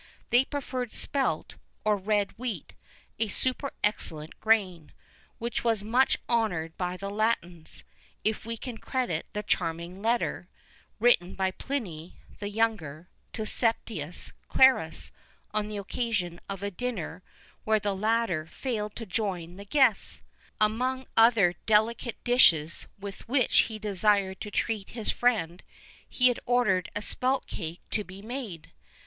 [0.31, 2.73] They preferred spelt, or red wheat,
[3.19, 4.95] a super excellent grain,[V 25]
[5.37, 7.83] which was much honoured by the Latins,
[8.23, 10.49] if we can credit the charming letter,
[10.99, 15.11] written by Pliny the younger, to Septilius Clarus,
[15.51, 17.21] on the occasion of a dinner,
[17.63, 20.23] where the latter failed to join the guests.
[20.59, 25.61] Among other delicate dishes with which he desired to treat his friend,
[26.09, 28.71] he had ordered a spelt cake to be made.